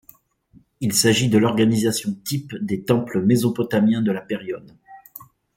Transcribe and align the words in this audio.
Il 0.79 0.93
s'agit 0.93 1.29
de 1.29 1.37
l'organisation-type 1.37 2.55
des 2.59 2.81
temples 2.83 3.21
mésopotamiens 3.21 4.01
de 4.01 4.11
la 4.11 4.21
période. 4.21 4.71